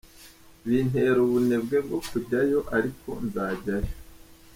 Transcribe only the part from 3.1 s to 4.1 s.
nzajyayo.